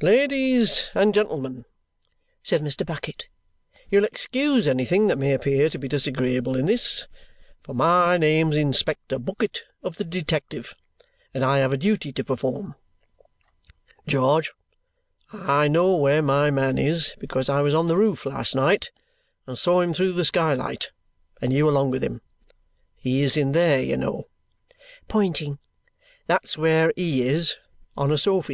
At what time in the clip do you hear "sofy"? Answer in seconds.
28.18-28.44